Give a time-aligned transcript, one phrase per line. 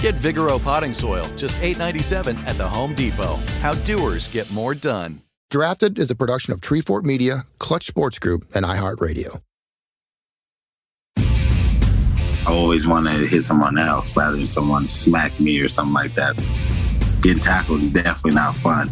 [0.00, 3.36] Get Vigoro potting soil, just $8.97 at the Home Depot.
[3.60, 5.20] How doers get more done.
[5.50, 9.42] Drafted is a production of Treefort Media, Clutch Sports Group, and iHeartRadio.
[11.18, 16.14] I always wanted to hit someone else rather than someone smack me or something like
[16.14, 16.34] that.
[17.20, 18.88] Getting tackled is definitely not fun.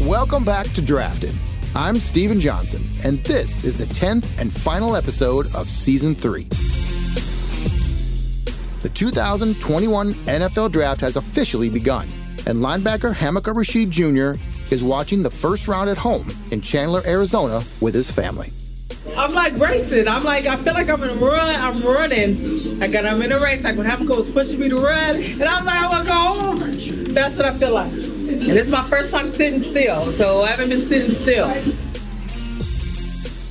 [0.08, 1.38] Welcome back to Drafted.
[1.74, 6.42] I'm Steven Johnson, and this is the 10th and final episode of Season 3.
[8.82, 12.08] The 2021 NFL Draft has officially begun,
[12.46, 14.40] and linebacker Hamilcar Rashed Jr.
[14.74, 18.52] is watching the first round at home in Chandler, Arizona with his family.
[19.16, 20.08] I'm like racing.
[20.08, 21.54] I'm like, I feel like I'm in a run.
[21.54, 22.42] I'm running.
[22.80, 23.62] Like, and I'm in a race.
[23.62, 26.16] Like when Hamilcar was pushing me to run, and I'm like, I want to go
[26.16, 27.14] home.
[27.14, 28.19] That's what I feel like.
[28.32, 31.48] And is my first time sitting still, so I haven't been sitting still.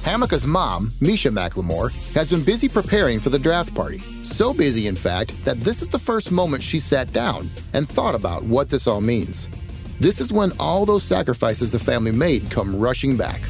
[0.04, 4.02] Hamilcar's mom, Misha McLemore, has been busy preparing for the draft party.
[4.24, 8.16] So busy, in fact, that this is the first moment she sat down and thought
[8.16, 9.50] about what this all means.
[10.00, 13.42] This is when all those sacrifices the family made come rushing back.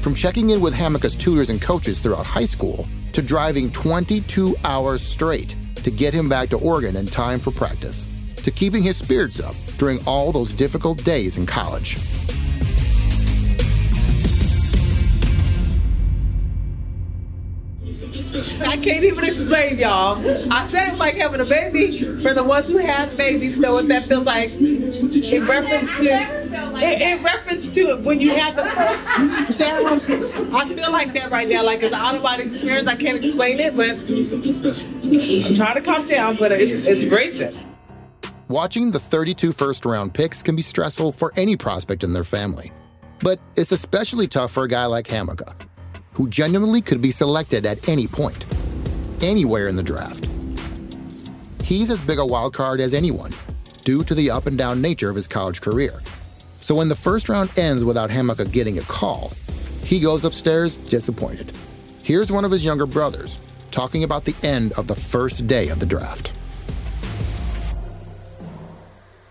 [0.00, 5.02] From checking in with Hamilcar's tutors and coaches throughout high school to driving 22 hours
[5.02, 8.08] straight to get him back to Oregon in time for practice
[8.44, 11.98] to keeping his spirits up during all those difficult days in college.
[18.62, 20.18] I can't even explain, y'all.
[20.52, 22.02] I said it's like having a baby.
[22.20, 24.52] For the ones who have babies, know what that feels like.
[24.54, 26.10] In reference to,
[26.76, 29.86] in, in reference to it, when you have the first Sharon,
[30.54, 31.64] I feel like that right now.
[31.64, 32.88] Like it's an out of body experience.
[32.88, 36.36] I can't explain it, but I'm trying to calm down.
[36.36, 37.63] But it's, it's racing.
[38.54, 42.70] Watching the 32 first round picks can be stressful for any prospect in their family.
[43.18, 45.56] But it's especially tough for a guy like Hamilcar,
[46.12, 48.46] who genuinely could be selected at any point,
[49.20, 50.28] anywhere in the draft.
[51.64, 53.32] He's as big a wild card as anyone,
[53.82, 56.00] due to the up and down nature of his college career.
[56.58, 59.32] So when the first round ends without Hamilcar getting a call,
[59.82, 61.56] he goes upstairs disappointed.
[62.04, 63.40] Here's one of his younger brothers
[63.72, 66.30] talking about the end of the first day of the draft.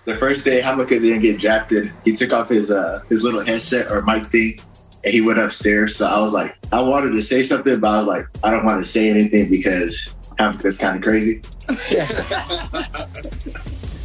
[0.05, 3.91] The first day Hamilcar didn't get drafted, he took off his uh his little headset
[3.91, 4.59] or mic thing
[5.03, 5.95] and he went upstairs.
[5.95, 8.65] So I was like, I wanted to say something, but I was like, I don't
[8.65, 11.41] want to say anything because Hamilcar's kind of crazy.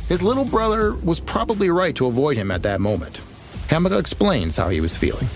[0.09, 3.21] His little brother was probably right to avoid him at that moment.
[3.69, 5.27] Hamilcar explains how he was feeling.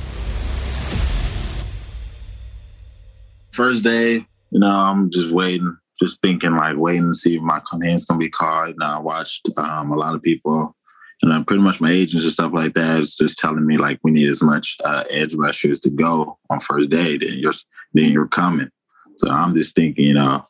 [3.50, 7.60] First day, you know, I'm just waiting, just thinking like waiting to see if my
[7.74, 8.74] name's gonna be called.
[8.78, 10.76] Know, I watched um, a lot of people,
[11.22, 13.76] and you know, pretty much my agents and stuff like that is just telling me
[13.76, 17.16] like we need as much uh, edge rushers to go on first day.
[17.16, 17.54] Then you're
[17.94, 18.70] then you're coming.
[19.16, 20.44] So I'm just thinking, you know,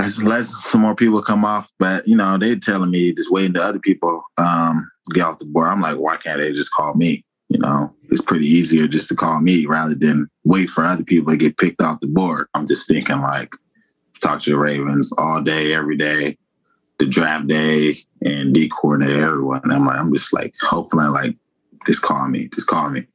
[0.00, 1.70] let's let some more people come off.
[1.78, 5.46] But you know, they're telling me just waiting to other people um, get off the
[5.46, 5.68] board.
[5.68, 7.24] I'm like, why can't they just call me?
[7.48, 11.32] You know, it's pretty easier just to call me rather than wait for other people
[11.32, 12.46] to get picked off the board.
[12.54, 13.50] I'm just thinking like,
[14.20, 16.36] talk to the Ravens all day, every day,
[16.98, 17.94] the draft day,
[18.24, 19.60] and D coordinate everyone.
[19.64, 21.36] And I'm like, I'm just like, hopefully, like,
[21.86, 23.06] just call me, just call me.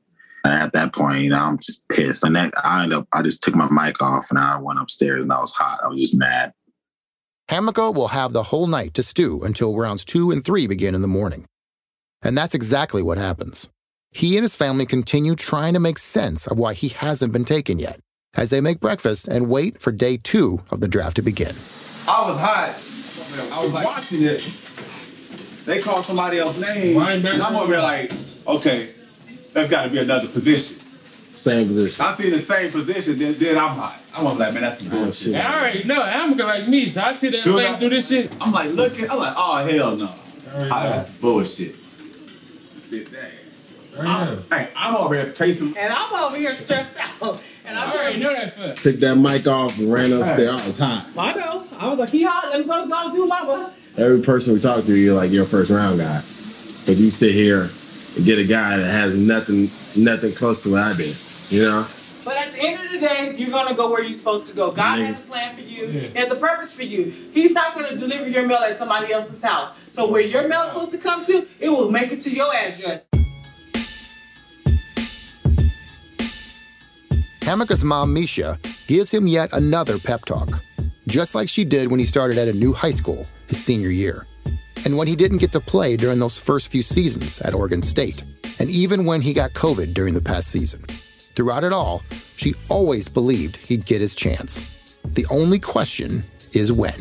[0.44, 2.24] And at that point, you know, I'm just pissed.
[2.24, 5.22] And then I end up, I just took my mic off and I went upstairs
[5.22, 5.80] and I was hot.
[5.84, 6.54] I was just mad.
[7.50, 11.02] Hamilcar will have the whole night to stew until rounds two and three begin in
[11.02, 11.46] the morning.
[12.24, 13.70] And that's exactly what happens.
[14.12, 17.80] He and his family continue trying to make sense of why he hasn't been taken
[17.80, 18.00] yet
[18.36, 21.56] as they make breakfast and wait for day two of the draft to begin.
[22.08, 22.76] I was hot.
[23.52, 24.42] I was watching it.
[25.66, 28.12] They called somebody else's name, and I'm over there like,
[28.48, 28.92] okay,
[29.54, 30.80] that's got to be another position.
[31.34, 32.06] Same position.
[32.06, 34.00] I see the same position, then, then I'm hot.
[34.14, 35.30] I'm over like, man, that's some bullshit.
[35.34, 36.02] Yeah, I already know.
[36.02, 38.32] I'm like me, so I see that Dude, man I- do this shit.
[38.40, 40.14] I'm like, looking, I'm like, oh hell no,
[40.72, 41.76] Ah, that's bullshit.
[43.98, 45.76] I'm, hey, I'm over here pacing.
[45.78, 47.42] And I'm over here stressed out.
[47.66, 48.84] And I, I already him, know that fact.
[48.84, 50.50] Took that mic off and ran upstairs.
[50.50, 51.10] I was hot.
[51.18, 51.66] I know.
[51.80, 52.50] I was like, he hot.
[52.50, 53.74] Let me go, go do my work.
[53.98, 56.18] Every person we talk to, you're like your first round guy.
[56.86, 57.70] But you sit here
[58.16, 59.70] and get a guy that has nothing,
[60.02, 61.16] nothing close to what I did.
[61.50, 61.88] You know?
[62.26, 64.72] But at the end of the day, you're gonna go where you're supposed to go.
[64.72, 65.88] God has a plan for you.
[65.90, 67.06] He has a purpose for you.
[67.06, 69.70] He's not gonna deliver your mail at somebody else's house.
[69.90, 73.06] So where your mail's supposed to come to, it will make it to your address.
[77.46, 78.58] Hamilcar's mom, Misha,
[78.88, 80.64] gives him yet another pep talk,
[81.08, 84.26] just like she did when he started at a new high school his senior year,
[84.84, 88.24] and when he didn't get to play during those first few seasons at Oregon State,
[88.58, 90.82] and even when he got COVID during the past season.
[91.36, 92.02] Throughout it all,
[92.36, 94.68] she always believed he'd get his chance.
[95.04, 96.98] The only question is when.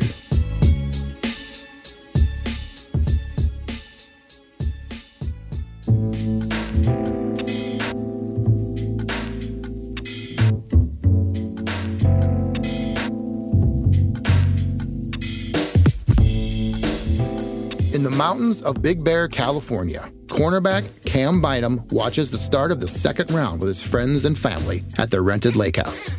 [18.05, 23.31] The mountains of Big Bear, California, cornerback Cam Bynum watches the start of the second
[23.31, 26.11] round with his friends and family at their rented lake house.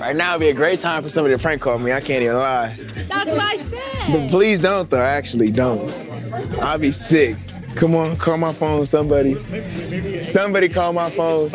[0.00, 1.92] Right now would be a great time for somebody to prank call me.
[1.92, 2.74] I can't even lie.
[3.08, 4.10] That's what I said.
[4.10, 5.02] But please don't, though.
[5.02, 5.92] Actually, don't.
[6.62, 7.36] I'll be sick.
[7.74, 9.34] Come on, call my phone, somebody.
[10.22, 11.50] Somebody call my phone.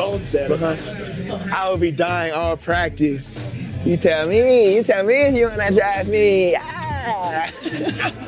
[1.52, 3.40] I will be dying all practice.
[3.84, 6.56] You tell me, you tell me if you wanna drive me.
[6.60, 8.14] Ah.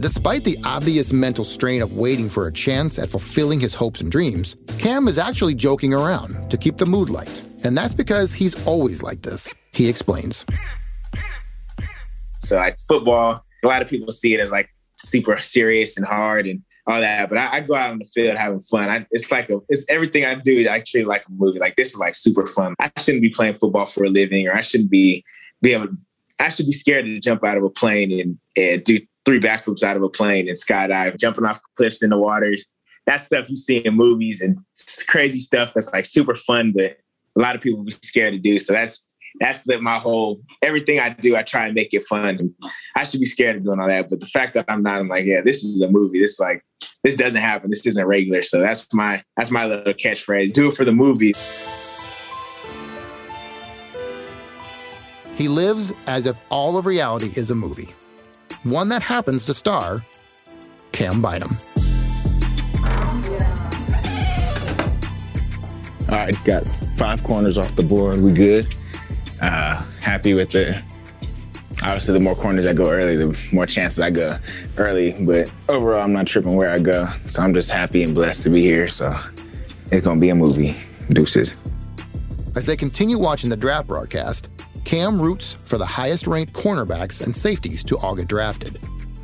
[0.00, 4.10] Despite the obvious mental strain of waiting for a chance at fulfilling his hopes and
[4.10, 7.42] dreams, Cam is actually joking around to keep the mood light.
[7.64, 9.54] And that's because he's always like this.
[9.74, 10.46] He explains.
[12.40, 16.46] So like football, a lot of people see it as like super serious and hard
[16.46, 17.28] and all that.
[17.28, 18.88] But I, I go out on the field having fun.
[18.88, 20.66] I, it's like a, it's everything I do.
[20.68, 21.58] I treat it like a movie.
[21.58, 22.74] Like this is like super fun.
[22.80, 25.24] I shouldn't be playing football for a living, or I shouldn't be
[25.62, 25.88] be able.
[26.38, 29.82] I should be scared to jump out of a plane and and do three backflips
[29.82, 32.66] out of a plane and skydive, jumping off cliffs in the waters.
[33.06, 34.58] That stuff you see in movies and
[35.08, 36.98] crazy stuff that's like super fun, but
[37.36, 38.58] a lot of people be scared to do.
[38.58, 39.06] So that's
[39.38, 41.36] that's the, my whole everything I do.
[41.36, 42.36] I try and make it fun.
[42.96, 45.08] I should be scared of doing all that, but the fact that I'm not, I'm
[45.08, 46.18] like, yeah, this is a movie.
[46.18, 46.64] This like
[47.04, 47.70] this doesn't happen.
[47.70, 48.42] This isn't regular.
[48.42, 50.52] So that's my that's my little catchphrase.
[50.52, 51.34] Do it for the movie.
[55.40, 57.94] He lives as if all of reality is a movie,
[58.64, 59.96] one that happens to star
[60.92, 61.48] Cam Bynum.
[66.10, 66.66] All right, got
[66.98, 68.20] five corners off the board.
[68.20, 68.66] We good.
[69.40, 70.76] Uh, happy with it.
[71.82, 74.36] Obviously, the more corners I go early, the more chances I go
[74.76, 75.14] early.
[75.24, 77.06] But overall, I'm not tripping where I go.
[77.24, 78.88] So I'm just happy and blessed to be here.
[78.88, 79.18] So
[79.90, 80.76] it's gonna be a movie.
[81.08, 81.56] Deuces.
[82.56, 84.50] As they continue watching the draft broadcast,
[84.90, 88.74] Cam roots for the highest ranked cornerbacks and safeties to all get drafted.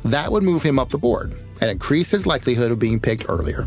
[0.05, 3.65] That would move him up the board and increase his likelihood of being picked earlier.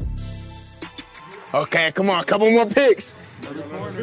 [1.52, 3.34] Okay, come on, a couple more picks.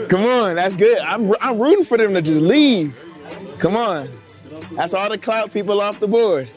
[0.09, 0.99] Come on, that's good.
[0.99, 3.03] I'm, I'm rooting for them to just leave.
[3.57, 4.11] Come on.
[4.73, 6.51] That's all the clout people off the board.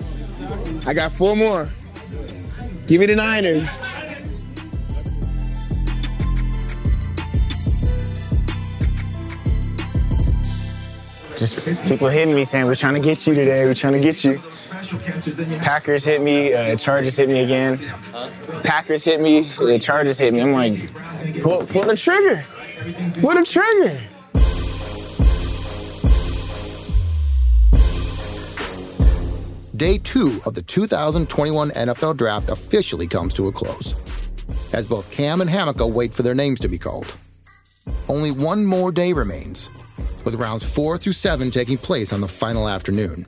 [0.86, 1.70] I got four more.
[2.86, 3.78] Give me the Niners.
[11.40, 14.22] Just people hitting me saying, we're trying to get you today, we're trying to get
[14.22, 14.38] you.
[15.60, 17.78] Packers hit me, uh, Chargers hit me again.
[18.62, 20.42] Packers hit me, the Chargers hit me.
[20.42, 20.78] I'm like,
[21.42, 22.44] pull, pull the trigger.
[23.22, 23.98] Pull the trigger.
[29.74, 33.94] Day two of the 2021 NFL Draft officially comes to a close,
[34.74, 37.10] as both Cam and Hamilcar wait for their names to be called.
[38.08, 39.70] Only one more day remains,
[40.30, 43.26] with rounds four through seven taking place on the final afternoon.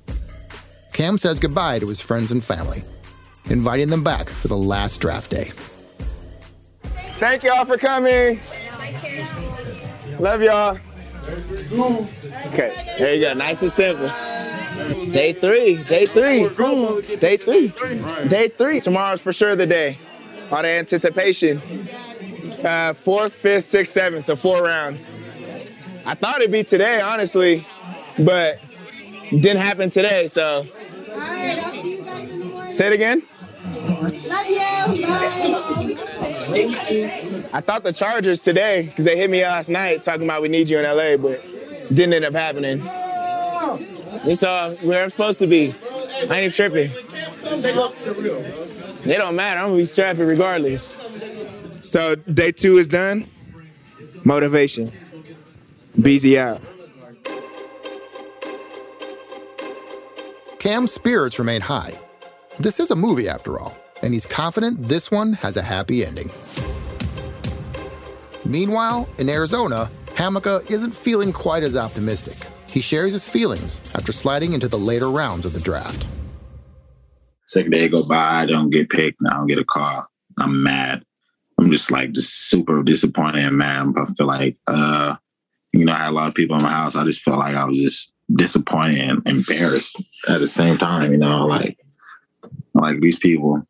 [0.92, 2.82] Cam says goodbye to his friends and family,
[3.46, 5.50] inviting them back for the last draft day.
[7.18, 8.40] Thank y'all for coming.
[10.20, 10.78] Love y'all.
[12.48, 13.32] Okay, there you go.
[13.34, 14.08] Nice and simple.
[15.12, 16.48] Day three, day three,
[17.16, 17.72] day three,
[18.28, 18.80] day three.
[18.80, 19.98] Tomorrow's for sure the day.
[20.50, 21.62] All the anticipation.
[22.62, 25.12] Uh, fourth, so four rounds.
[26.04, 27.66] I thought it'd be today, honestly,
[28.18, 28.60] but
[29.30, 30.26] didn't happen today.
[30.26, 30.64] So,
[32.70, 33.22] say it again.
[34.26, 35.06] Love you.
[35.06, 35.98] Bye.
[37.52, 40.68] I thought the Chargers today because they hit me last night talking about we need
[40.68, 41.42] you in LA, but
[41.88, 42.82] didn't end up happening.
[44.24, 45.72] It's uh where I'm supposed to be.
[45.72, 46.90] I ain't even tripping.
[49.04, 49.60] They don't matter.
[49.60, 50.96] I'm gonna be strapping regardless.
[51.70, 53.28] So day two is done.
[54.24, 54.90] Motivation.
[56.02, 56.60] BZ out.
[60.58, 61.98] Cam's spirits remain high.
[62.58, 66.30] This is a movie after all, and he's confident this one has a happy ending.
[68.44, 72.36] Meanwhile, in Arizona, Hamilcar isn't feeling quite as optimistic.
[72.68, 76.06] He shares his feelings after sliding into the later rounds of the draft.
[77.46, 80.06] Second day go by, I don't get picked, I don't get a call.
[80.40, 81.04] I'm mad.
[81.58, 83.94] I'm just like just super disappointed and mad.
[83.96, 85.16] I feel like uh
[85.72, 86.96] you know, I had a lot of people in my house.
[86.96, 89.96] I just felt like I was just disappointed and embarrassed
[90.28, 91.78] at the same time, you know, like
[92.74, 93.66] like these people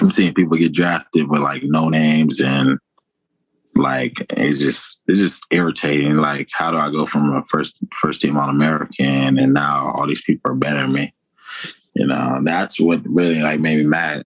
[0.00, 2.78] I'm seeing people get drafted with like no names and
[3.76, 6.16] like it's just it's just irritating.
[6.16, 10.06] Like, how do I go from a first first team All American and now all
[10.06, 11.14] these people are better than me?
[11.94, 14.24] You know, that's what really like made me mad.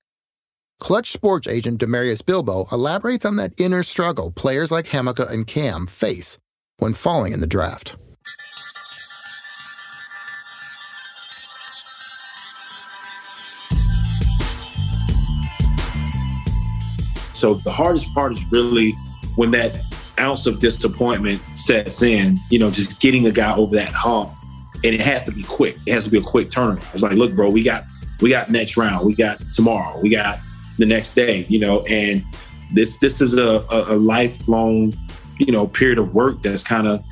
[0.81, 5.89] Clutch sports agent Demarius Bilbo elaborates on that inner struggle players like Hamilcar and Cam
[5.89, 6.39] face
[6.79, 7.97] when falling in the draft.
[17.35, 18.93] So the hardest part is really
[19.35, 19.81] when that
[20.19, 24.31] ounce of disappointment sets in, you know, just getting a guy over that hump.
[24.85, 25.77] And it has to be quick.
[25.87, 26.95] It has to be a quick turnaround.
[26.95, 27.85] It's like, look, bro, we got
[28.21, 30.39] we got next round, we got tomorrow, we got
[30.79, 32.25] the next day, you know, and
[32.73, 34.97] this this is a, a, lifelong,
[35.39, 37.03] you know, period of work that's kind of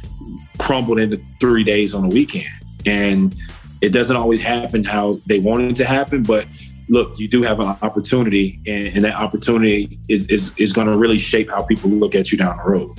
[0.59, 2.49] crumbled into three days on a weekend.
[2.85, 3.35] And
[3.81, 6.47] it doesn't always happen how they wanted it to happen, but
[6.89, 10.97] look, you do have an opportunity, and, and that opportunity is, is, is going to
[10.97, 12.99] really shape how people look at you down the road.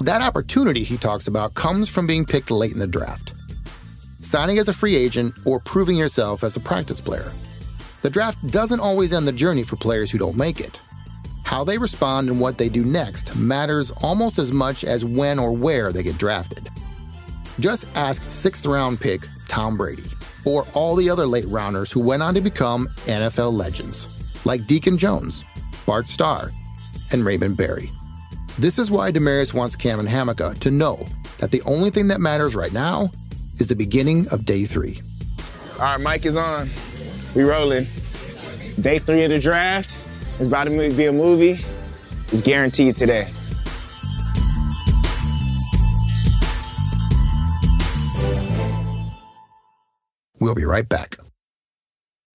[0.00, 3.32] That opportunity he talks about comes from being picked late in the draft.
[4.20, 7.32] Signing as a free agent or proving yourself as a practice player.
[8.04, 10.78] The draft doesn't always end the journey for players who don't make it.
[11.42, 15.52] How they respond and what they do next matters almost as much as when or
[15.52, 16.68] where they get drafted.
[17.60, 20.04] Just ask sixth round pick Tom Brady
[20.44, 24.06] or all the other late rounders who went on to become NFL legends,
[24.44, 25.42] like Deacon Jones,
[25.86, 26.52] Bart Starr,
[27.10, 27.90] and Raymond Berry.
[28.58, 31.06] This is why Demarius wants Cam and Hamilcar to know
[31.38, 33.08] that the only thing that matters right now
[33.60, 35.00] is the beginning of day three.
[35.76, 36.68] All right, Mike is on.
[37.34, 37.86] We rolling.
[38.80, 39.98] Day three of the draft
[40.38, 41.58] is about to be a movie.
[42.28, 43.28] It's guaranteed today.
[50.38, 51.23] We'll be right back.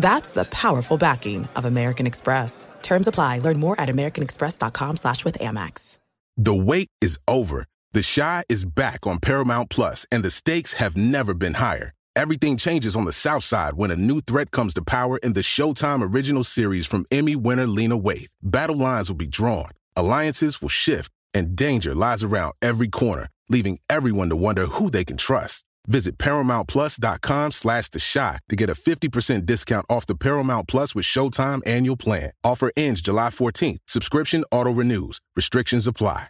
[0.00, 2.68] That's the powerful backing of American Express.
[2.82, 3.40] Terms apply.
[3.40, 5.98] Learn more at americanexpress.com slash with Amex.
[6.38, 7.66] The wait is over.
[7.92, 11.92] The Chi is back on Paramount Plus, and the stakes have never been higher.
[12.16, 15.42] Everything changes on the South Side when a new threat comes to power in the
[15.42, 18.32] Showtime original series from Emmy winner Lena Waithe.
[18.42, 23.78] Battle lines will be drawn, alliances will shift, and danger lies around every corner, leaving
[23.90, 25.64] everyone to wonder who they can trust.
[25.90, 31.04] Visit ParamountPlus.com slash The Shot to get a 50% discount off the Paramount Plus with
[31.04, 32.30] Showtime annual plan.
[32.44, 33.78] Offer ends July 14th.
[33.88, 35.20] Subscription auto-renews.
[35.34, 36.28] Restrictions apply.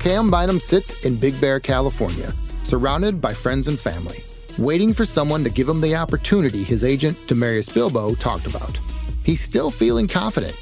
[0.00, 4.22] Cam Bynum sits in Big Bear, California, surrounded by friends and family.
[4.58, 8.78] Waiting for someone to give him the opportunity his agent, Demarius Bilbo, talked about.
[9.24, 10.56] He's still feeling confident,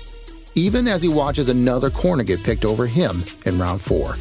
[0.54, 4.16] even as he watches another corner get picked over him in round four.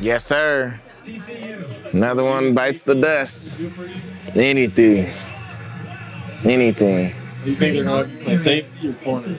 [0.00, 0.78] Yes, sir.
[1.92, 3.62] Another one bites the dust.
[4.34, 5.10] Anything.
[6.44, 7.14] Anything.
[7.44, 9.36] You think they're going to play safety or corner?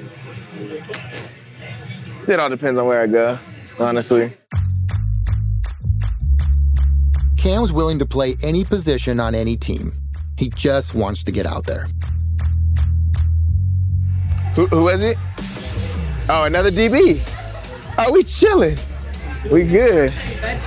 [2.28, 3.40] It all depends on where I go,
[3.80, 4.34] honestly.
[7.40, 9.94] Cam's willing to play any position on any team.
[10.38, 11.88] He just wants to get out there.
[14.56, 15.16] Who, who is it?
[16.28, 17.22] Oh, another DB.
[17.98, 18.78] Oh, we chilling.
[19.50, 20.12] We good.
[20.12, 20.58] I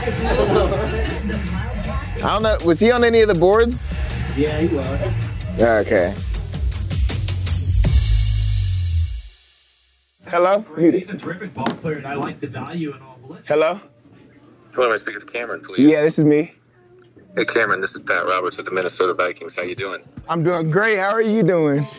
[2.22, 2.56] don't know.
[2.64, 3.86] Was he on any of the boards?
[4.34, 5.14] Yeah, he was.
[5.60, 6.14] Okay.
[10.26, 10.64] Hello?
[10.78, 13.46] He's a terrific ball player, and I like the value in all blitz.
[13.48, 13.78] Hello?
[14.72, 15.80] Hello, am I speaking with Cameron, please?
[15.80, 16.54] Yeah, this is me.
[17.34, 19.56] Hey, Cameron, this is Pat Roberts with the Minnesota Vikings.
[19.56, 20.00] How you doing?
[20.28, 20.98] I'm doing great.
[20.98, 21.84] How are you doing?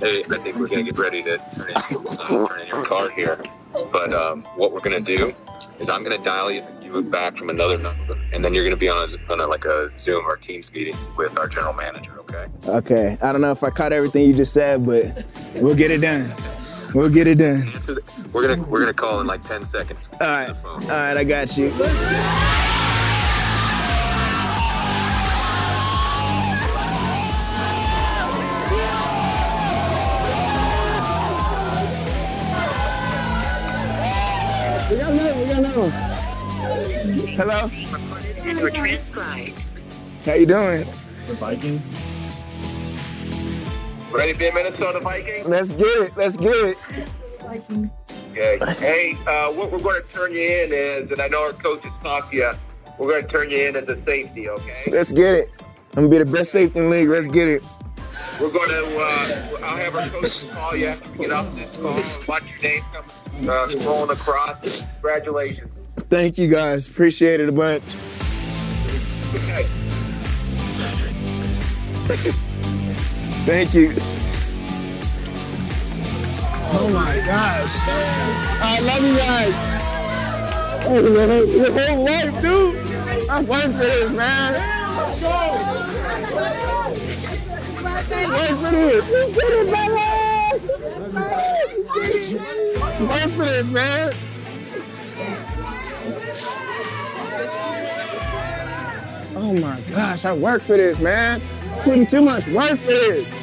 [0.00, 3.08] Hey, I think we're gonna get ready to turn in, uh, turn in your car
[3.10, 3.42] here.
[3.90, 5.32] But um, what we're gonna do
[5.78, 8.88] is I'm gonna dial you, you back from another number, and then you're gonna be
[8.88, 12.18] on a, on a, like a Zoom or Teams meeting with our general manager.
[12.18, 12.46] Okay?
[12.66, 13.16] Okay.
[13.22, 15.24] I don't know if I caught everything you just said, but
[15.54, 16.28] we'll get it done.
[16.94, 17.68] We'll get it done.
[18.32, 20.08] We're gonna we're gonna call in like 10 seconds.
[20.20, 20.64] All right.
[20.64, 21.72] All right, I got you.
[34.90, 35.90] We got another, we got another one.
[37.34, 37.68] Hello?
[40.24, 40.86] How you doing?
[41.26, 42.03] The Vikings.
[44.14, 45.48] Ready to be a Minnesota Viking?
[45.48, 46.16] Let's get it.
[46.16, 46.78] Let's get it.
[48.30, 48.58] Okay.
[48.78, 51.90] Hey, uh, what we're going to turn you in is, and I know our coaches
[52.00, 52.52] talked to you.
[52.96, 54.48] We're going to turn you in as a safety.
[54.48, 54.90] Okay?
[54.92, 55.50] Let's get it.
[55.96, 57.08] I'm gonna be the best safety in the league.
[57.08, 57.64] Let's get it.
[58.40, 58.98] We're going to.
[59.00, 62.34] Uh, I'll have our coaches call you after we get off this call.
[62.34, 63.04] Watch your name come
[63.48, 64.84] uh, scrolling across.
[64.94, 65.72] Congratulations.
[66.08, 66.88] Thank you guys.
[66.88, 67.82] Appreciate it a bunch.
[72.10, 72.38] Okay.
[73.44, 73.92] Thank you.
[76.76, 77.78] Oh my gosh.
[78.62, 79.54] I love you guys.
[81.54, 82.74] Your whole life, dude.
[83.28, 84.52] I worked for this, man.
[88.30, 89.12] Work for this.
[93.00, 94.14] Work for this, man.
[99.36, 101.42] Oh my gosh, I work for this, man.
[101.82, 103.34] Putting too much work for this.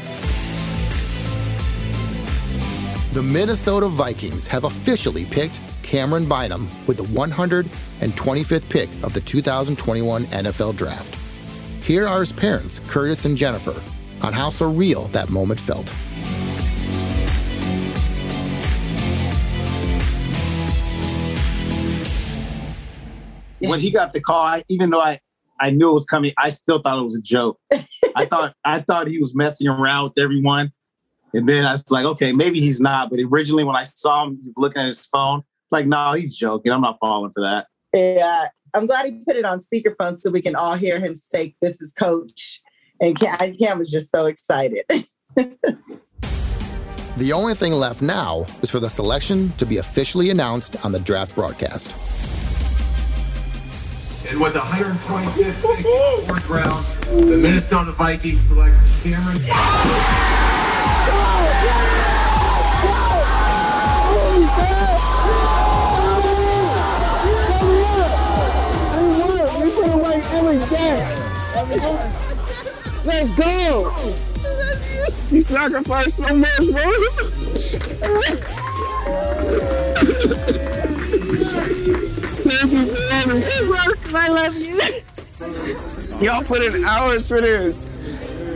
[3.13, 10.25] The Minnesota Vikings have officially picked Cameron Bynum with the 125th pick of the 2021
[10.25, 11.15] NFL Draft.
[11.83, 13.81] Here are his parents, Curtis and Jennifer,
[14.21, 15.89] on how surreal that moment felt.
[23.69, 25.19] when he got the call, I, even though I,
[25.61, 27.59] I knew it was coming, I still thought it was a joke.
[28.15, 30.71] I thought I thought he was messing around with everyone.
[31.33, 33.09] And then I was like, okay, maybe he's not.
[33.09, 36.71] But originally when I saw him looking at his phone, like, no, he's joking.
[36.73, 37.67] I'm not falling for that.
[37.93, 41.55] Yeah, I'm glad he put it on speakerphone so we can all hear him say,
[41.61, 42.61] "This is Coach,"
[42.99, 44.85] and Cam, Cam was just so excited.
[47.17, 50.99] The only thing left now is for the selection to be officially announced on the
[50.99, 52.10] draft broadcast.
[54.31, 56.85] And with 125th pick in the fourth round,
[57.29, 59.41] the Minnesota Vikings select Cameron.
[73.03, 73.91] Let's go!
[75.29, 76.93] You sacrificed so much, bro.
[83.39, 86.25] Thank you I love you.
[86.25, 87.87] Y'all put in hours for this.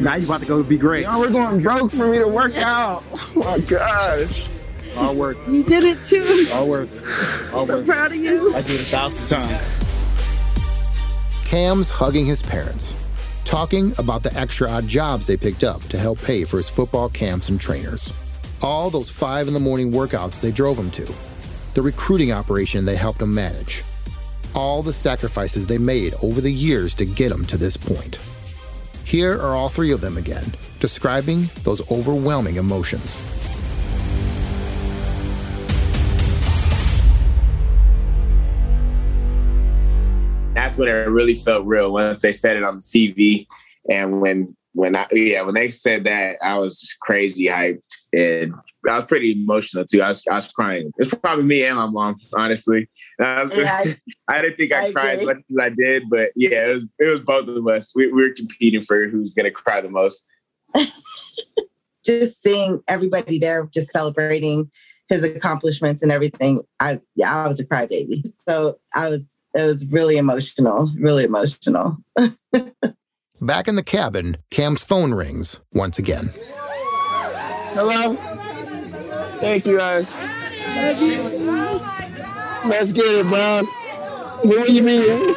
[0.02, 1.04] Now you about to go be great.
[1.04, 3.04] Y'all were going broke for me to work out.
[3.38, 4.48] Oh my gosh.
[4.96, 5.38] All work.
[5.48, 6.48] You did it too.
[6.54, 7.54] All worth it.
[7.54, 8.56] All so worth proud of you.
[8.56, 9.78] I did it a thousand times.
[11.44, 12.96] Cam's hugging his parents,
[13.44, 17.10] talking about the extra odd jobs they picked up to help pay for his football
[17.10, 18.12] camps and trainers.
[18.62, 21.14] All those five in the morning workouts they drove him to,
[21.74, 23.84] the recruiting operation they helped him manage,
[24.56, 28.18] all the sacrifices they made over the years to get him to this point.
[29.04, 33.22] Here are all three of them again, describing those overwhelming emotions.
[40.66, 43.48] that's when it really felt real once they said it on the TV.
[43.90, 47.82] And when when I yeah, when they said that, I was just crazy hyped
[48.14, 48.54] and
[48.88, 50.02] I was pretty emotional too.
[50.02, 50.92] I was I was crying.
[50.98, 52.90] It's probably me and my mom, honestly.
[53.20, 53.98] I, was, yeah, I,
[54.38, 56.84] I, didn't think I, I cried as much as I did, but yeah, it was,
[57.00, 57.94] it was both of us.
[57.96, 60.26] We, we were competing for who's gonna cry the most.
[62.06, 64.70] just seeing everybody there, just celebrating
[65.10, 66.62] his accomplishments and everything.
[66.80, 68.24] I yeah, I was a crybaby.
[68.48, 71.98] So I was it was really emotional, really emotional.
[73.42, 76.32] Back in the cabin, Cam's phone rings once again.
[77.74, 78.14] Hello.
[79.40, 80.14] Thank you guys.
[82.68, 83.66] Let's get it, Brown.
[83.66, 85.36] What do you mean?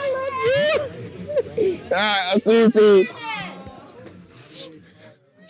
[1.85, 3.09] All right, I'll see you soon.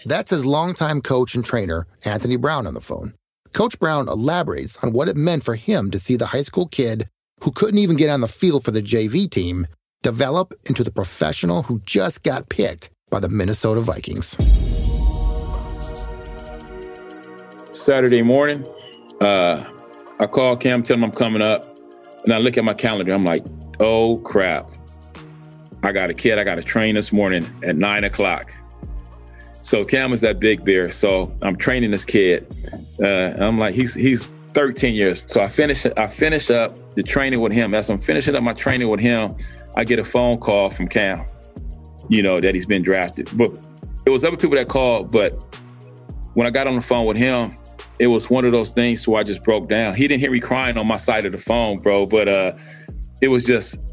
[0.05, 3.15] That's his longtime coach and trainer, Anthony Brown, on the phone.
[3.53, 7.09] Coach Brown elaborates on what it meant for him to see the high school kid
[7.43, 9.67] who couldn't even get on the field for the JV team
[10.03, 14.37] develop into the professional who just got picked by the Minnesota Vikings.
[17.71, 18.65] Saturday morning,
[19.21, 19.65] uh,
[20.21, 21.67] I call Cam, tell him I'm coming up,
[22.25, 23.13] and I look at my calendar.
[23.13, 23.47] I'm like,
[23.81, 24.71] oh crap.
[25.83, 28.53] I got a kid I got to train this morning at nine o'clock.
[29.63, 30.91] So Cam is that big bear.
[30.91, 32.47] So I'm training this kid.
[33.01, 35.23] Uh, I'm like, he's he's 13 years.
[35.27, 37.75] So I finish I finish up the training with him.
[37.75, 39.37] As I'm finishing up my training with him,
[39.77, 41.25] I get a phone call from Cam,
[42.09, 43.29] you know, that he's been drafted.
[43.37, 43.57] But
[44.05, 45.33] it was other people that called, but
[46.35, 47.53] when I got on the phone with him,
[47.99, 49.95] it was one of those things where I just broke down.
[49.95, 52.53] He didn't hear me crying on my side of the phone, bro, but uh
[53.21, 53.85] it was just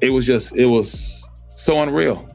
[0.00, 2.26] it was just it was so unreal.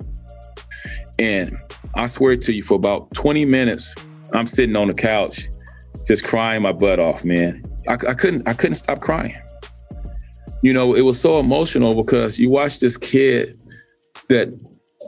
[1.19, 1.57] And
[1.95, 3.93] I swear to you, for about 20 minutes,
[4.33, 5.47] I'm sitting on the couch,
[6.05, 7.63] just crying my butt off, man.
[7.87, 9.35] I, I couldn't, I couldn't stop crying.
[10.61, 13.57] You know, it was so emotional because you watch this kid
[14.29, 14.49] that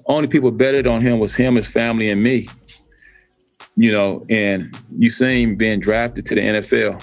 [0.05, 2.47] only people betted on him was him, his family, and me.
[3.79, 7.01] You know, and you see him being drafted to the NFL,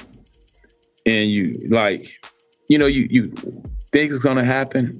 [1.07, 2.07] and you like,
[2.69, 3.25] you know, you you
[3.93, 4.93] think it's gonna happen,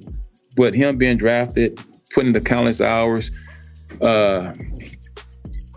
[0.55, 1.79] but him being drafted,
[2.15, 3.29] putting the countless hours,
[4.01, 4.53] uh,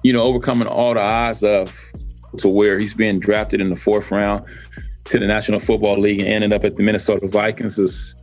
[0.03, 1.79] you know, overcoming all the odds of
[2.39, 4.45] to where he's being drafted in the fourth round
[5.05, 8.15] to the National Football League and ended up at the Minnesota Vikings is,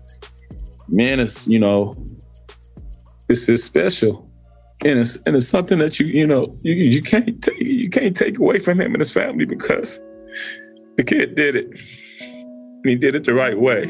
[0.88, 1.94] man, it's, you know,
[3.30, 4.27] it's, it's special.
[4.86, 8.16] And it's, and it's something that you, you know, you, you can't take, you can't
[8.16, 10.00] take away from him and his family because
[10.98, 11.68] the kid did it.
[12.22, 13.82] And he did it the right way.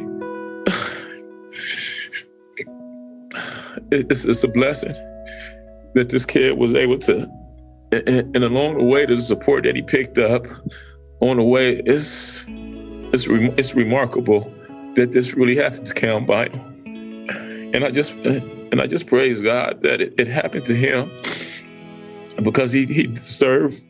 [3.92, 4.94] it's, it's a blessing
[5.94, 7.28] that this kid was able to
[7.92, 10.46] and, and along the way, the support that he picked up
[11.22, 12.46] on the way, it's
[13.14, 14.52] it's re- it's remarkable
[14.96, 16.60] that this really happened to Cam Bynum.
[17.74, 18.14] And I just
[18.72, 21.12] and I just praise God that it, it happened to him
[22.44, 23.86] because he he deserved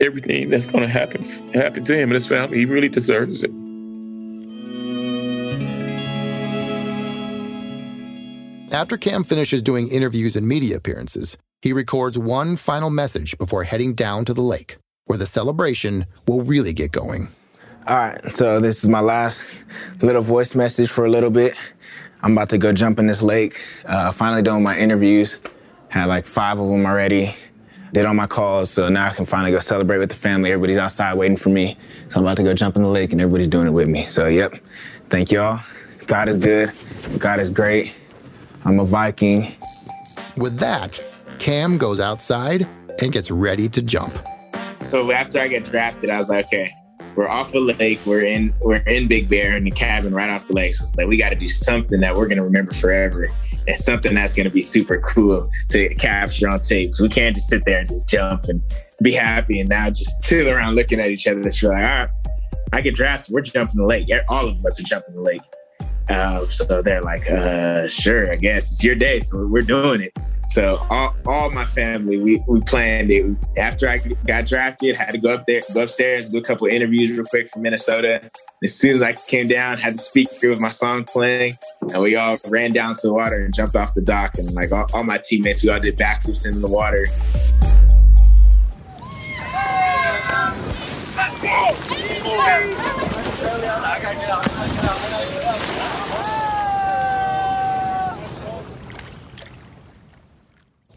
[0.00, 2.58] everything that's going to happen happen to him and his family.
[2.58, 3.50] He really deserves it.
[8.72, 13.94] After Cam finishes doing interviews and media appearances, he records one final message before heading
[13.94, 17.28] down to the lake, where the celebration will really get going.
[17.88, 19.46] All right, so this is my last
[20.02, 21.54] little voice message for a little bit.
[22.22, 23.64] I'm about to go jump in this lake.
[23.84, 25.38] Uh, finally doing my interviews.
[25.88, 27.34] Had like five of them already.
[27.94, 30.52] Did all my calls, so now I can finally go celebrate with the family.
[30.52, 31.74] Everybody's outside waiting for me.
[32.08, 34.04] So I'm about to go jump in the lake and everybody's doing it with me.
[34.04, 34.54] So, yep.
[35.08, 35.60] Thank y'all.
[36.06, 36.70] God is good.
[37.18, 37.94] God is great.
[38.64, 39.52] I'm a Viking.
[40.36, 41.02] With that,
[41.38, 42.68] Cam goes outside
[43.00, 44.12] and gets ready to jump.
[44.82, 46.70] So after I get drafted, I was like, okay,
[47.18, 47.98] we're off the lake.
[48.06, 50.72] We're in we're in Big Bear in the cabin right off the lake.
[50.74, 53.28] So like we got to do something that we're gonna remember forever,
[53.66, 56.94] and something that's gonna be super cool to capture on tape.
[56.94, 58.62] So we can't just sit there and just jump and
[59.02, 61.42] be happy and now just chill around looking at each other.
[61.42, 62.08] That's like, all right,
[62.72, 63.34] I get drafted.
[63.34, 64.08] We're jumping the lake.
[64.28, 65.42] All of us are jumping the lake.
[66.08, 69.18] Uh, so they're like, uh, sure, I guess it's your day.
[69.18, 70.16] So we're doing it.
[70.48, 73.36] So all, all my family, we, we planned it.
[73.58, 77.10] After I got drafted, had to go up there, go upstairs, do a couple interviews
[77.10, 78.30] real quick from Minnesota.
[78.64, 81.58] As soon as I came down, had the speaker with my song playing,
[81.92, 84.38] and we all ran down to the water and jumped off the dock.
[84.38, 87.06] And like all, all my teammates, we all did backflips in the water.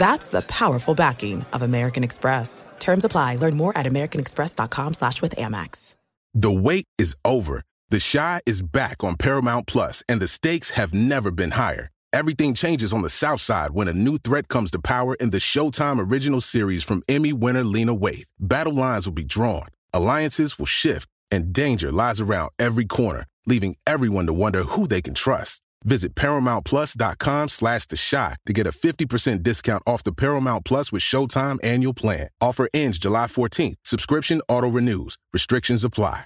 [0.00, 2.64] That's the powerful backing of American Express.
[2.78, 3.36] Terms apply.
[3.36, 5.94] Learn more at americanexpress.com slash with Amex.
[6.32, 7.64] The wait is over.
[7.90, 11.90] The Chi is back on Paramount Plus, and the stakes have never been higher.
[12.14, 15.36] Everything changes on the South Side when a new threat comes to power in the
[15.36, 18.30] Showtime original series from Emmy winner Lena Waithe.
[18.38, 23.76] Battle lines will be drawn, alliances will shift, and danger lies around every corner, leaving
[23.86, 25.60] everyone to wonder who they can trust.
[25.84, 31.02] Visit ParamountPlus.com slash The Shot to get a 50% discount off the Paramount Plus with
[31.02, 32.28] Showtime annual plan.
[32.40, 33.76] Offer ends July 14th.
[33.84, 35.16] Subscription auto-renews.
[35.32, 36.24] Restrictions apply.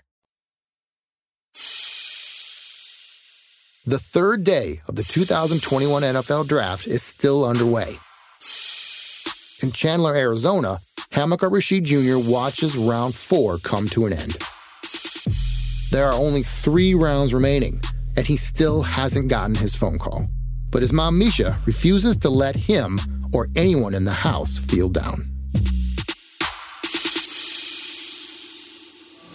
[3.87, 7.99] The third day of the 2021 NFL Draft is still underway.
[9.63, 10.79] In Chandler, Arizona,
[11.11, 12.19] Hamilcar Rashed Jr.
[12.19, 14.37] watches round four come to an end.
[15.91, 17.81] There are only three rounds remaining,
[18.17, 20.29] and he still hasn't gotten his phone call.
[20.71, 22.99] But his mom, Misha, refuses to let him
[23.33, 25.31] or anyone in the house feel down.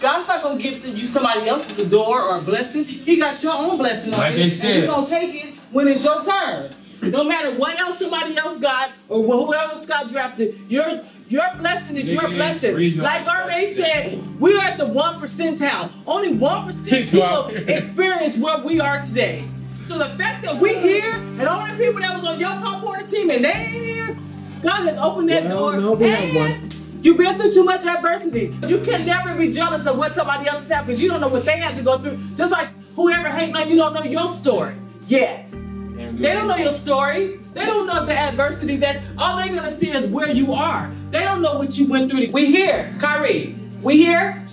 [0.00, 2.84] God's not gonna give you somebody else's door or a blessing.
[2.84, 4.76] He got your own blessing on Like it, they and said.
[4.78, 6.72] you're gonna take it when it's your turn.
[7.02, 11.96] No matter what else somebody else got or who else got drafted, your your blessing
[11.96, 12.96] is your blessing.
[12.98, 15.90] Like RA said, we are at the one percentile.
[16.06, 19.44] Only one percent He's people experience where we are today.
[19.86, 22.82] So the fact that we here and all the people that was on your Pop
[22.82, 24.16] Warner team and they ain't here,
[24.62, 25.74] God has opened that door.
[25.74, 28.54] and You've been through too much adversity.
[28.66, 31.28] You can never be jealous of what somebody else has had because you don't know
[31.28, 32.18] what they had to go through.
[32.34, 34.74] Just like whoever hating on you don't know your story
[35.06, 35.50] yet.
[35.50, 37.39] They don't know your story.
[37.52, 40.90] They don't know the adversity that all they're gonna see is where you are.
[41.10, 42.28] They don't know what you went through.
[42.30, 43.56] We here, Kyrie.
[43.82, 44.44] We here?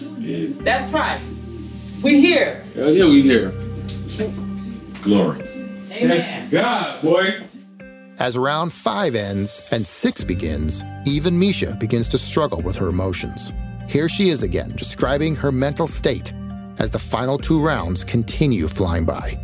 [0.62, 1.19] That's right.
[2.03, 2.63] We here.
[2.75, 3.51] Hell yeah, we here.
[5.03, 5.43] Glory.
[5.93, 6.49] Amen.
[6.49, 7.43] God, boy.
[8.19, 13.51] As round five ends and six begins, even Misha begins to struggle with her emotions.
[13.88, 16.33] Here she is again, describing her mental state
[16.79, 19.39] as the final two rounds continue flying by.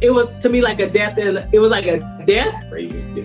[0.00, 2.54] It was to me like a death, and it was like a death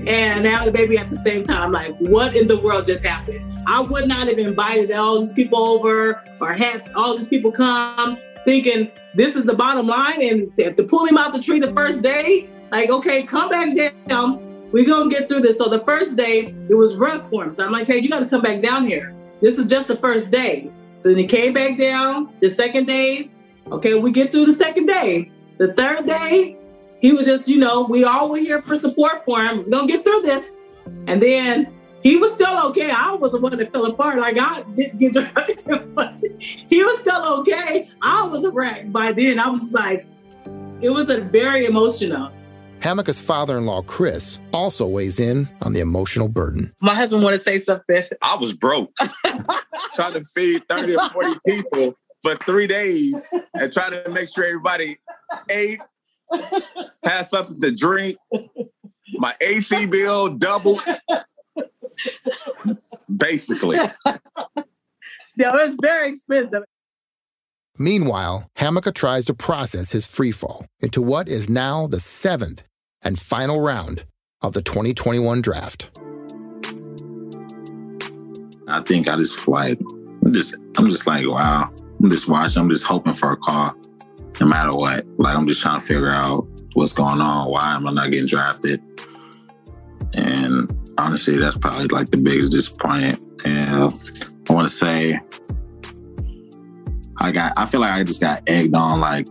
[0.07, 1.71] and now the baby at the same time.
[1.71, 3.41] Like, what in the world just happened?
[3.67, 8.17] I would not have invited all these people over or had all these people come
[8.45, 11.71] thinking this is the bottom line and to, to pull him out the tree the
[11.73, 13.75] first day, like, okay, come back
[14.07, 14.71] down.
[14.71, 15.59] We're gonna get through this.
[15.59, 17.53] So the first day, it was rough for him.
[17.53, 19.15] So I'm like, hey, you gotta come back down here.
[19.41, 20.71] This is just the first day.
[20.97, 23.29] So then he came back down the second day.
[23.71, 25.31] Okay, we get through the second day.
[25.57, 26.57] The third day,
[27.03, 29.65] he was just, you know, we all were here for support for him.
[29.65, 30.63] We're gonna get through this.
[31.05, 32.91] And then he was still okay.
[32.91, 34.19] I was the one that fell apart.
[34.19, 35.59] Like I didn't get drafted,
[35.95, 37.85] but he was still okay.
[38.01, 39.37] I was a wreck by then.
[39.37, 40.07] I was just like,
[40.81, 42.31] it was a very emotional.
[42.79, 46.73] Hamilcar's father-in-law, Chris, also weighs in on the emotional burden.
[46.81, 48.01] My husband want to say something.
[48.21, 48.93] I was broke
[49.93, 54.45] trying to feed 30 or 40 people for three days and trying to make sure
[54.45, 54.97] everybody
[55.51, 55.79] ate,
[57.03, 58.17] had something to drink.
[59.15, 60.81] My AC bill doubled.
[63.15, 63.77] Basically.
[65.35, 66.63] Yeah, it was very expensive.
[67.79, 72.63] Meanwhile, Hamilcar tries to process his freefall into what is now the seventh
[73.01, 74.05] and final round
[74.41, 75.99] of the 2021 draft.
[78.67, 79.79] I think I just like
[80.23, 81.69] I'm just I'm just like wow.
[82.01, 82.61] I'm just watching.
[82.61, 83.73] I'm just hoping for a call,
[84.39, 85.05] no matter what.
[85.17, 87.49] Like I'm just trying to figure out what's going on.
[87.49, 88.81] Why am I not getting drafted?
[90.15, 93.19] And honestly, that's probably like the biggest disappointment.
[93.45, 93.93] And
[94.49, 95.17] I want to say,
[97.19, 97.53] I got.
[97.57, 98.99] I feel like I just got egged on.
[98.99, 99.27] Like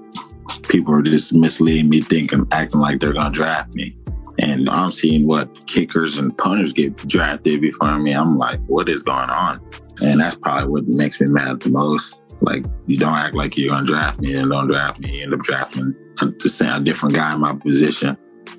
[0.68, 3.96] people are just misleading me, thinking, acting like they're gonna draft me.
[4.38, 8.12] And I'm seeing what kickers and punters get drafted before me.
[8.12, 9.58] I'm like, what is going on?
[10.02, 12.21] And that's probably what makes me mad the most.
[12.42, 15.18] Like, you don't act like you're going to draft me and don't draft me.
[15.18, 18.16] You end up drafting a, a different guy in my position.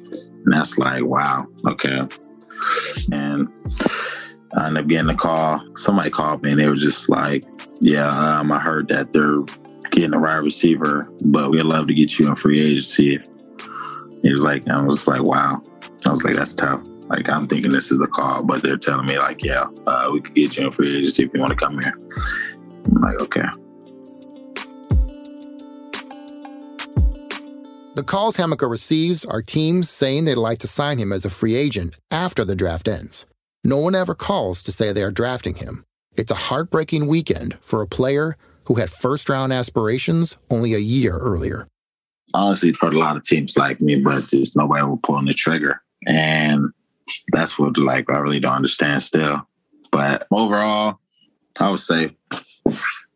[0.09, 2.01] And that's like, wow, okay.
[3.11, 3.49] And
[4.57, 5.61] I ended up getting a call.
[5.75, 7.43] Somebody called me and they were just like,
[7.81, 9.41] yeah, um, I heard that they're
[9.91, 13.19] getting a wide receiver, but we'd love to get you in free agency.
[14.21, 15.61] He was like, I was like, wow.
[16.05, 16.81] I was like, that's tough.
[17.07, 20.21] Like, I'm thinking this is the call, but they're telling me, like, yeah, uh, we
[20.21, 21.93] could get you in free agency if you want to come here.
[22.85, 23.45] I'm like, okay.
[27.95, 31.53] The calls Hamilcar receives are teams saying they'd like to sign him as a free
[31.53, 33.27] agent after the draft ends.
[33.63, 35.85] No one ever calls to say they are drafting him.
[36.15, 41.19] It's a heartbreaking weekend for a player who had first round aspirations only a year
[41.19, 41.67] earlier.
[42.33, 45.79] Honestly, for a lot of teams like me, but just nobody will pull the trigger.
[46.07, 46.71] And
[47.31, 49.47] that's what like I really don't understand still.
[49.91, 50.97] But overall,
[51.59, 52.17] I would say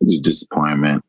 [0.02, 1.04] it's disappointment.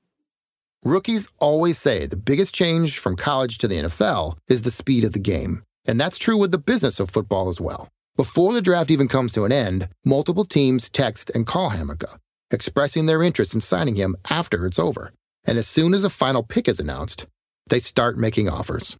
[0.88, 5.12] Rookies always say the biggest change from college to the NFL is the speed of
[5.12, 5.62] the game.
[5.84, 7.90] And that's true with the business of football as well.
[8.16, 12.16] Before the draft even comes to an end, multiple teams text and call Hamilcar,
[12.50, 15.12] expressing their interest in signing him after it's over.
[15.44, 17.26] And as soon as a final pick is announced,
[17.66, 18.96] they start making offers.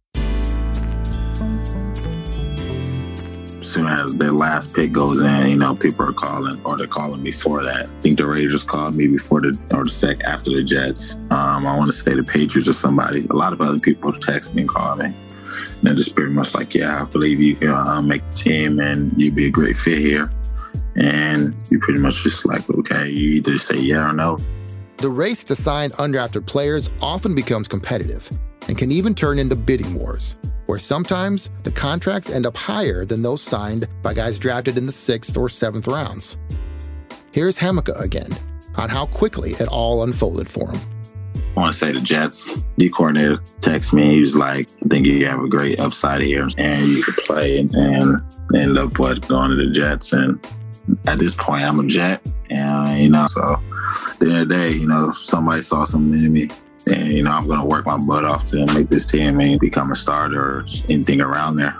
[3.69, 7.23] Soon as their last pick goes in, you know, people are calling or they're calling
[7.23, 7.87] before that.
[7.87, 11.15] I think the Raiders called me before the or the sec after the Jets.
[11.31, 13.25] Um, I want to say the Patriots or somebody.
[13.29, 15.05] A lot of other people text me and call me.
[15.05, 15.15] And
[15.83, 19.13] they're just pretty much like, yeah, I believe you can uh, make the team and
[19.19, 20.31] you'd be a great fit here.
[20.95, 24.37] And you pretty much just like, okay, you either say yeah or no.
[24.97, 28.29] The race to sign undrafted players often becomes competitive
[28.67, 30.35] and can even turn into bidding wars
[30.69, 34.91] where sometimes the contracts end up higher than those signed by guys drafted in the
[34.91, 36.37] sixth or seventh rounds.
[37.31, 38.29] Here's Hamilcar again
[38.75, 40.79] on how quickly it all unfolded for him.
[41.57, 44.11] I want to say the Jets D coordinator texted me.
[44.11, 47.57] He was like, "I think you have a great upside here, and you could play."
[47.57, 48.21] And,
[48.55, 50.13] end up what going to the Jets.
[50.13, 50.39] And
[51.07, 53.59] at this point, I'm a Jet, and you know, so
[54.19, 56.47] the end of the day, you know, somebody saw something in me
[56.91, 59.59] and, you know, I'm going to work my butt off to make this team and
[59.59, 61.77] become a starter or anything around there.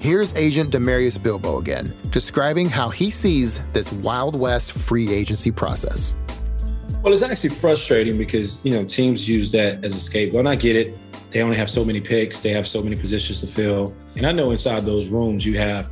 [0.00, 6.14] Here's agent Demarius Bilbo again, describing how he sees this Wild West free agency process.
[7.02, 10.40] Well, it's actually frustrating because, you know, teams use that as a scapegoat.
[10.40, 10.96] And I get it.
[11.30, 13.96] They only have so many picks, they have so many positions to fill.
[14.16, 15.90] And I know inside those rooms, you have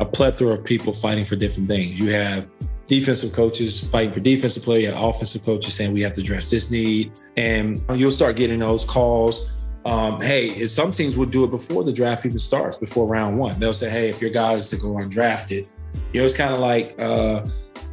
[0.00, 1.98] a plethora of people fighting for different things.
[1.98, 2.46] You have
[2.86, 7.12] defensive coaches fighting for defensive player, offensive coaches saying we have to address this need.
[7.36, 9.50] And you'll start getting those calls.
[9.84, 13.58] Um, hey, some teams will do it before the draft even starts, before round one.
[13.58, 15.70] They'll say, hey, if your guys to go undrafted,
[16.12, 17.44] you know, it's kind of like uh,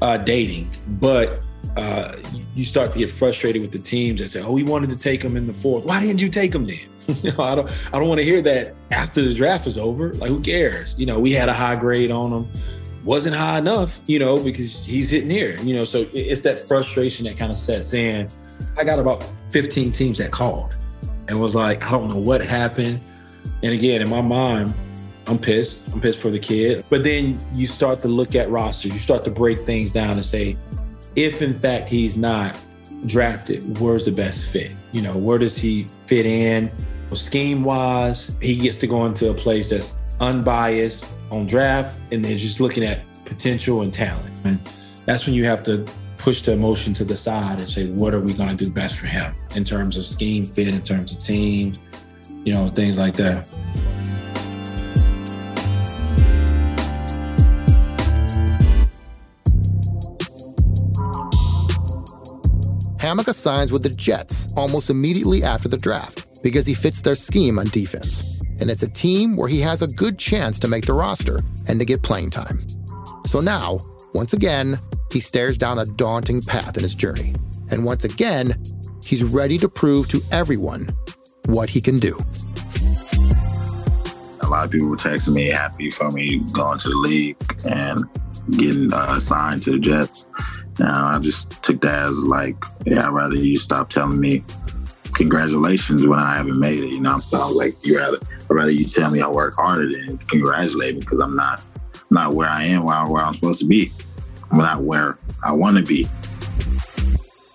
[0.01, 0.69] uh, dating.
[0.87, 1.41] But
[1.77, 2.15] uh,
[2.53, 5.21] you start to get frustrated with the teams that say, "Oh, we wanted to take
[5.21, 5.85] them in the fourth.
[5.85, 6.77] Why didn't you take them then?"
[7.23, 10.13] you know, I don't, I don't want to hear that after the draft is over.
[10.13, 10.95] Like, who cares?
[10.97, 12.47] You know, we had a high grade on them
[13.03, 15.83] wasn't high enough, you know, because he's hitting here, you know.
[15.83, 18.27] So it's that frustration that kind of sets in.
[18.77, 20.79] I got about 15 teams that called
[21.27, 23.01] and was like, I don't know what happened.
[23.61, 24.73] And again, in my mind,
[25.27, 25.93] I'm pissed.
[25.93, 26.85] I'm pissed for the kid.
[26.89, 30.25] But then you start to look at rosters, you start to break things down and
[30.25, 30.57] say,
[31.15, 32.59] if in fact he's not
[33.05, 34.75] drafted, where's the best fit?
[34.91, 36.71] You know, where does he fit in?
[37.13, 42.37] Scheme wise, he gets to go into a place that's unbiased on draft and then
[42.37, 44.41] just looking at potential and talent.
[44.45, 44.59] And
[45.05, 45.85] that's when you have to
[46.17, 48.97] push the emotion to the side and say, what are we going to do best
[48.97, 51.77] for him in terms of scheme fit, in terms of team,
[52.45, 53.51] you know, things like that.
[62.99, 67.59] Hamilcar signs with the Jets almost immediately after the draft because he fits their scheme
[67.59, 70.93] on defense and it's a team where he has a good chance to make the
[70.93, 72.65] roster and to get playing time.
[73.25, 73.79] So now,
[74.13, 74.79] once again,
[75.11, 77.33] he stares down a daunting path in his journey.
[77.69, 78.61] And once again,
[79.03, 80.89] he's ready to prove to everyone
[81.45, 82.17] what he can do.
[84.41, 88.03] A lot of people were texting me happy for me going to the league and
[88.57, 89.19] getting uh,
[89.59, 90.27] to the Jets.
[90.79, 94.43] And I just took that as like, yeah, I'd rather you stop telling me
[95.13, 96.89] congratulations when I haven't made it.
[96.89, 98.17] You know, so I was like, you rather
[98.53, 101.63] I'd rather you tell me I work harder than congratulate me because I'm not
[102.11, 103.91] not where I am, where, where I'm supposed to be.
[104.51, 106.07] I'm not where I want to be.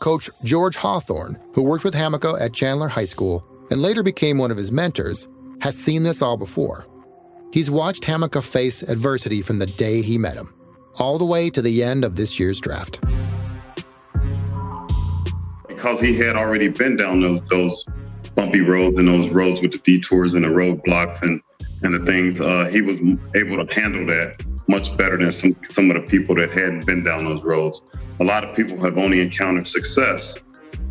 [0.01, 4.51] Coach George Hawthorne, who worked with Hamilcar at Chandler High School and later became one
[4.51, 5.28] of his mentors,
[5.61, 6.84] has seen this all before.
[7.53, 10.53] He's watched Hamilcar face adversity from the day he met him,
[10.96, 12.99] all the way to the end of this year's draft.
[15.68, 17.84] because he had already been down those those
[18.39, 21.43] bumpy roads and those roads with the detours and the roadblocks and
[21.82, 22.99] and the things, uh, he was
[23.34, 27.03] able to handle that much better than some some of the people that hadn't been
[27.03, 27.82] down those roads.
[28.20, 30.36] A lot of people have only encountered success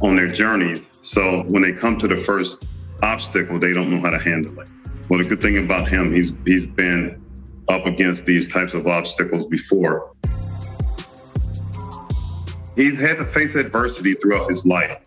[0.01, 2.65] on their journeys, so when they come to the first
[3.01, 4.69] obstacle, they don't know how to handle it.
[5.09, 7.23] Well, the good thing about him, he's he's been
[7.69, 10.11] up against these types of obstacles before.
[12.75, 14.97] He's had to face adversity throughout his life,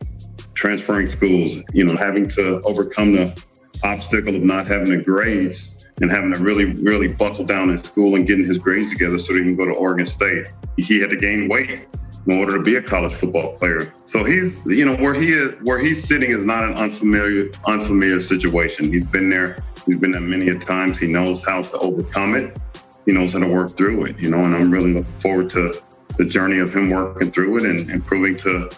[0.61, 3.45] transferring schools, you know, having to overcome the
[3.83, 8.15] obstacle of not having the grades and having to really, really buckle down in school
[8.15, 10.49] and getting his grades together so that he can go to Oregon State.
[10.77, 11.87] He had to gain weight
[12.27, 13.91] in order to be a college football player.
[14.05, 18.21] So he's, you know, where he is, where he's sitting is not an unfamiliar, unfamiliar
[18.21, 18.93] situation.
[18.93, 19.57] He's been there.
[19.87, 20.99] He's been there many a times.
[20.99, 22.59] He knows how to overcome it.
[23.07, 24.19] He knows how to work through it.
[24.19, 25.83] You know, and I'm really looking forward to
[26.19, 28.69] the journey of him working through it and, and proving to,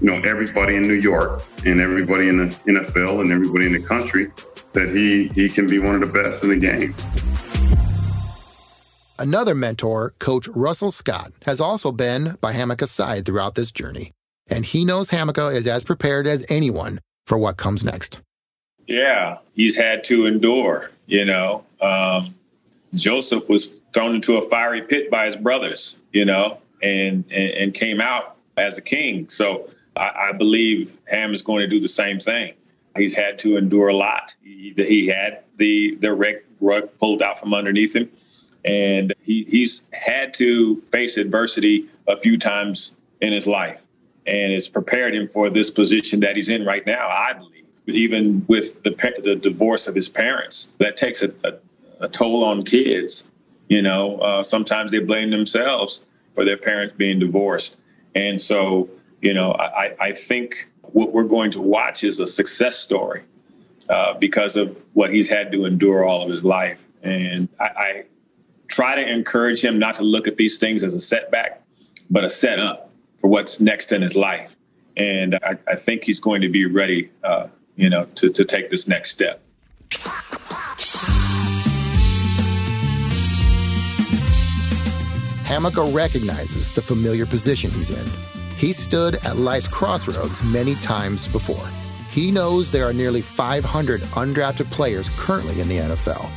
[0.00, 3.82] you know, everybody in New York and everybody in the NFL and everybody in the
[3.82, 4.30] country
[4.72, 6.94] that he he can be one of the best in the game.
[9.18, 14.12] Another mentor, Coach Russell Scott, has also been by Hamilcar's side throughout this journey,
[14.48, 18.20] and he knows Hamilcar is as prepared as anyone for what comes next.
[18.88, 20.90] Yeah, he's had to endure.
[21.06, 22.34] You know, um,
[22.94, 25.96] Joseph was thrown into a fiery pit by his brothers.
[26.12, 29.28] You know, and and, and came out as a king.
[29.28, 32.54] So I, I, believe Ham is going to do the same thing.
[32.96, 34.34] He's had to endure a lot.
[34.42, 36.12] He, he had the the
[36.60, 38.10] rug pulled out from underneath him
[38.64, 43.82] and he, he's had to face adversity a few times in his life.
[44.26, 47.64] And it's prepared him for this position that he's in right now, I believe.
[47.88, 48.90] Even with the,
[49.24, 51.54] the divorce of his parents, that takes a, a,
[52.00, 53.24] a toll on kids.
[53.68, 56.02] You know, uh, sometimes they blame themselves
[56.34, 57.76] for their parents being divorced.
[58.14, 58.88] And so,
[59.22, 63.22] you know, I, I think what we're going to watch is a success story
[63.88, 66.86] uh, because of what he's had to endure all of his life.
[67.02, 68.04] And I, I
[68.66, 71.62] try to encourage him not to look at these things as a setback,
[72.10, 74.56] but a setup for what's next in his life.
[74.96, 77.46] And I, I think he's going to be ready, uh,
[77.76, 79.40] you know, to, to take this next step.
[85.44, 88.31] Hamilcar recognizes the familiar position he's in.
[88.62, 91.66] He stood at life's crossroads many times before.
[92.12, 96.30] He knows there are nearly 500 undrafted players currently in the NFL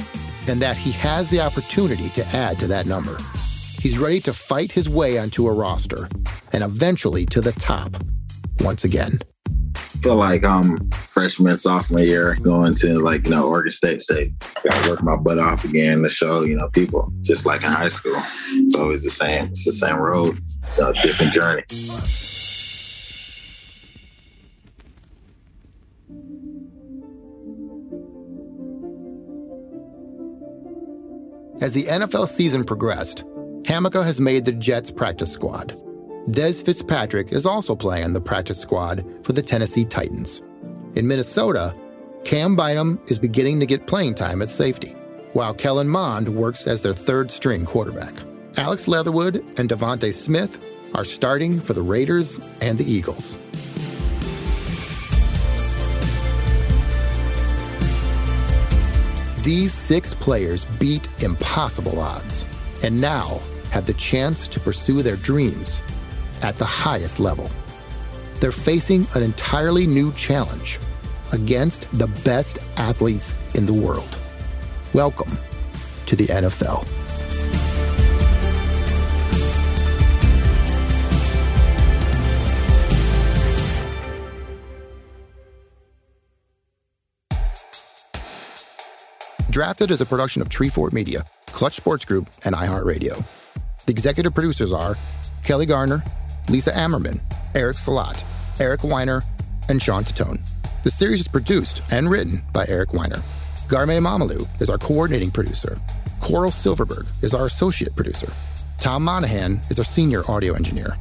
[0.49, 3.15] and that he has the opportunity to add to that number.
[3.79, 6.09] He's ready to fight his way onto a roster
[6.51, 7.95] and eventually to the top
[8.61, 9.19] once again.
[9.75, 14.31] I feel like I'm freshman, sophomore year going to like, you know, Oregon State State.
[14.63, 17.89] Gotta work my butt off again to show, you know, people just like in high
[17.89, 18.19] school.
[18.53, 19.45] It's always the same.
[19.45, 20.37] It's the same road,
[20.67, 21.63] it's a different journey.
[31.61, 33.23] As the NFL season progressed,
[33.63, 35.73] Hamilcar has made the Jets practice squad.
[36.27, 40.41] Dez Fitzpatrick is also playing on the practice squad for the Tennessee Titans.
[40.95, 41.73] In Minnesota,
[42.25, 44.91] Cam Bynum is beginning to get playing time at safety,
[45.33, 48.15] while Kellen Mond works as their third string quarterback.
[48.57, 53.37] Alex Leatherwood and DeVonta Smith are starting for the Raiders and the Eagles.
[59.43, 62.45] These six players beat impossible odds
[62.81, 63.41] and now
[63.71, 65.81] have the chance to pursue their dreams
[66.41, 67.51] at the highest level.
[68.39, 70.79] They're facing an entirely new challenge
[71.33, 74.17] against the best athletes in the world.
[74.93, 75.37] Welcome
[76.05, 76.87] to the NFL.
[89.55, 93.23] Drafted is a production of Treefort Media, Clutch Sports Group, and iHeartRadio.
[93.85, 94.97] The executive producers are
[95.43, 96.03] Kelly Garner,
[96.49, 97.21] Lisa Ammerman,
[97.55, 98.21] Eric Salat,
[98.59, 99.23] Eric Weiner,
[99.69, 100.45] and Sean Tatone.
[100.83, 103.23] The series is produced and written by Eric Weiner.
[103.69, 105.79] Garme Mamalu is our coordinating producer.
[106.19, 108.33] Coral Silverberg is our associate producer.
[108.77, 110.97] Tom Monahan is our senior audio engineer.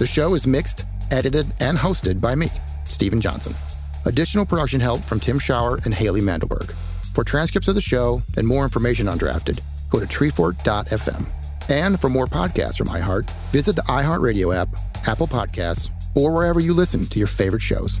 [0.00, 2.48] The show is mixed, edited, and hosted by me,
[2.82, 3.54] Stephen Johnson.
[4.06, 6.74] Additional production help from Tim Schauer and Haley Mandelberg.
[7.14, 9.60] For transcripts of the show and more information on Drafted,
[9.90, 11.26] go to treefort.fm.
[11.68, 14.68] And for more podcasts from iHeart, visit the iHeartRadio app,
[15.06, 18.00] Apple Podcasts, or wherever you listen to your favorite shows.